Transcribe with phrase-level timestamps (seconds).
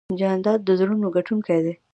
[0.19, 1.73] جانداد د زړونو ګټونکی دی.